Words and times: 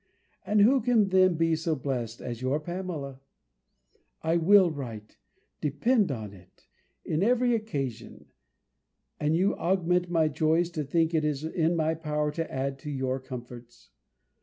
And 0.43 0.61
who 0.61 0.81
can 0.81 1.09
then 1.09 1.35
be 1.35 1.55
so 1.55 1.75
blest 1.75 2.23
as 2.23 2.41
your 2.41 2.59
Pamela? 2.59 3.19
I 4.23 4.35
will 4.35 4.71
write, 4.71 5.17
depend 5.61 6.09
upon 6.09 6.33
it, 6.33 6.65
on 7.07 7.21
every 7.21 7.53
occasion 7.53 8.25
and 9.19 9.35
you 9.35 9.53
augment 9.55 10.09
my 10.09 10.27
joys 10.27 10.71
to 10.71 10.83
think 10.83 11.13
it 11.13 11.23
is 11.23 11.43
in 11.43 11.75
my 11.75 11.93
power 11.93 12.31
to 12.31 12.51
add 12.51 12.79
to 12.79 12.89
your 12.89 13.19
comforts. 13.19 13.91